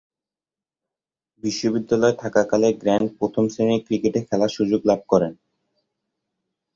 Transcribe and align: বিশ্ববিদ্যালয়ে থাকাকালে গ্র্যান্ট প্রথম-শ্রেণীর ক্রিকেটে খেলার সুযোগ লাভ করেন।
বিশ্ববিদ্যালয়ে 1.43 2.19
থাকাকালে 2.23 2.67
গ্র্যান্ট 2.73 3.09
প্রথম-শ্রেণীর 3.19 3.85
ক্রিকেটে 3.87 4.19
খেলার 4.27 4.51
সুযোগ 4.57 4.81
লাভ 4.85 4.99
করেন। 5.07 5.33